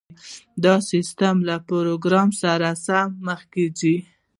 دا 0.63 0.75
سیستم 0.91 1.35
له 1.49 1.55
پروګرام 1.69 2.29
سره 2.41 2.67
سم 2.85 3.09
مخکې 3.27 3.65
ځي 3.79 3.95